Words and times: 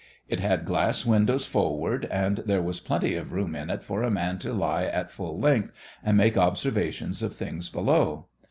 It 0.27 0.39
had 0.39 0.65
glass 0.65 1.05
windows 1.05 1.45
forward 1.45 2.05
and 2.05 2.37
there 2.37 2.63
was 2.63 2.79
plenty 2.79 3.13
of 3.13 3.33
room 3.33 3.55
in 3.55 3.69
it 3.69 3.83
for 3.83 4.01
a 4.01 4.09
man 4.09 4.39
to 4.39 4.51
lie 4.51 4.85
at 4.85 5.11
full 5.11 5.39
length 5.39 5.71
and 6.03 6.17
make 6.17 6.37
observations 6.39 7.21
of 7.21 7.35
things 7.35 7.69
below. 7.69 8.25